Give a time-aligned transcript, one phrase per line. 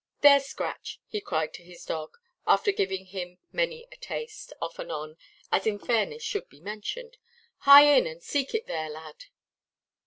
[0.21, 2.17] "There, Scratch," he cried to his dog,
[2.47, 5.15] after giving him many a taste, off and on,
[5.51, 7.17] as in fairness should be mentioned;
[7.59, 9.25] "hie in, and seek it there, lad."